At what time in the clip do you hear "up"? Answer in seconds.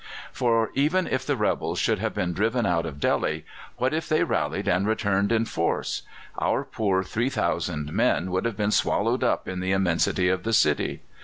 9.23-9.47